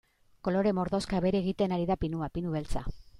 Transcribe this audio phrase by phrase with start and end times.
[0.47, 2.87] Kolore mordoxka bere egiten ari da pinua, pinu beltza.